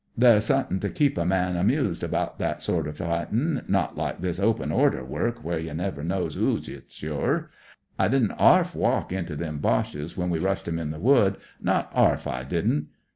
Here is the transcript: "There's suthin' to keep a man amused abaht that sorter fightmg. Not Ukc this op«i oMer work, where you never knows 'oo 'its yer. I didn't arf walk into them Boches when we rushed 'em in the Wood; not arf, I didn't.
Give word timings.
"There's 0.23 0.45
suthin' 0.45 0.79
to 0.79 0.89
keep 0.89 1.15
a 1.15 1.27
man 1.27 1.55
amused 1.55 2.01
abaht 2.01 2.39
that 2.39 2.63
sorter 2.63 2.91
fightmg. 2.91 3.69
Not 3.69 3.95
Ukc 3.95 4.19
this 4.19 4.39
op«i 4.39 4.63
oMer 4.65 5.05
work, 5.05 5.43
where 5.43 5.59
you 5.59 5.75
never 5.75 6.03
knows 6.03 6.35
'oo 6.35 6.57
'its 6.57 7.03
yer. 7.03 7.51
I 7.99 8.07
didn't 8.07 8.31
arf 8.31 8.73
walk 8.75 9.11
into 9.13 9.35
them 9.35 9.59
Boches 9.59 10.17
when 10.17 10.31
we 10.31 10.39
rushed 10.39 10.67
'em 10.67 10.79
in 10.79 10.89
the 10.89 10.97
Wood; 10.99 11.37
not 11.61 11.91
arf, 11.93 12.25
I 12.25 12.43
didn't. 12.43 12.87